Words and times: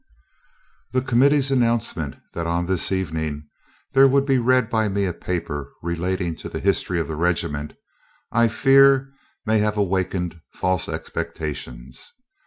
The 0.93 1.03
committee's 1.03 1.51
announcement, 1.51 2.15
that 2.33 2.47
on 2.47 2.65
this 2.65 2.91
evening 2.91 3.47
there 3.93 4.07
would 4.07 4.25
be 4.25 4.39
read 4.39 4.67
by 4.67 4.89
me 4.89 5.05
a 5.05 5.13
paper 5.13 5.71
relating 5.83 6.35
to 6.37 6.49
the 6.49 6.59
history 6.59 6.99
of 6.99 7.07
the 7.07 7.15
regiment, 7.15 7.75
I 8.31 8.47
fear 8.47 9.13
may 9.45 9.59
have 9.59 9.77
awakened 9.77 10.41
false 10.55 10.89
expectations. 10.89 12.13